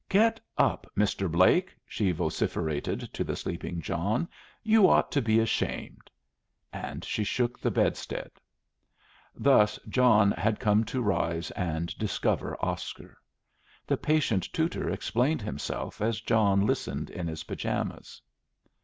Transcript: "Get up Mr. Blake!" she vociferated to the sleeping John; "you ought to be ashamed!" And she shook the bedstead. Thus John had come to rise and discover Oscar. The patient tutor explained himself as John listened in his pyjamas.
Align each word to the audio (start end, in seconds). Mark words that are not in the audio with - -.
"Get 0.09 0.39
up 0.57 0.87
Mr. 0.97 1.29
Blake!" 1.31 1.77
she 1.85 2.09
vociferated 2.11 3.01
to 3.13 3.23
the 3.23 3.35
sleeping 3.35 3.81
John; 3.81 4.27
"you 4.63 4.89
ought 4.89 5.11
to 5.11 5.21
be 5.21 5.37
ashamed!" 5.39 6.09
And 6.73 7.05
she 7.05 7.23
shook 7.23 7.59
the 7.59 7.69
bedstead. 7.69 8.31
Thus 9.35 9.77
John 9.87 10.31
had 10.31 10.59
come 10.59 10.85
to 10.85 11.03
rise 11.03 11.51
and 11.51 11.95
discover 11.99 12.57
Oscar. 12.65 13.15
The 13.85 13.95
patient 13.97 14.51
tutor 14.51 14.89
explained 14.89 15.43
himself 15.43 16.01
as 16.01 16.19
John 16.21 16.65
listened 16.65 17.11
in 17.11 17.27
his 17.27 17.43
pyjamas. 17.43 18.23